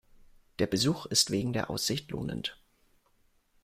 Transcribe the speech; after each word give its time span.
Der 0.57 0.65
Besuch 0.65 1.05
ist 1.05 1.29
wegen 1.29 1.53
der 1.53 1.69
Aussicht 1.69 2.09
lohnend. 2.09 2.59